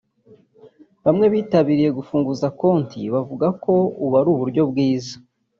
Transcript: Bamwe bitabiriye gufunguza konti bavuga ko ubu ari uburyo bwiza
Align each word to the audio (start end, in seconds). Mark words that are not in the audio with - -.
Bamwe 1.05 1.25
bitabiriye 1.33 1.89
gufunguza 1.97 2.47
konti 2.59 2.99
bavuga 3.13 3.47
ko 3.63 3.73
ubu 4.03 4.13
ari 4.19 4.29
uburyo 4.33 4.61
bwiza 4.71 5.15